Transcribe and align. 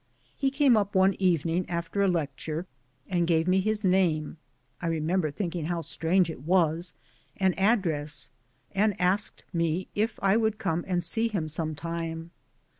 He 0.35 0.49
came 0.49 0.75
up 0.75 0.95
one 0.95 1.13
evening 1.21 1.69
after 1.69 2.01
a 2.01 2.07
lecture, 2.07 2.65
and 3.07 3.27
gave 3.27 3.47
me 3.47 3.59
his 3.59 3.83
name 3.83 4.37
(I 4.81 4.87
remember 4.87 5.29
thinking 5.29 5.65
how 5.65 5.81
strange 5.81 6.27
it 6.27 6.41
was) 6.41 6.95
and 7.37 7.53
address; 7.59 8.31
and 8.71 8.99
asked 8.99 9.45
me 9.53 9.89
if 9.93 10.17
I 10.19 10.37
would 10.37 10.57
come 10.57 10.83
and 10.87 11.03
see 11.03 11.27
him 11.27 11.47
some 11.47 11.75
time. 11.75 12.31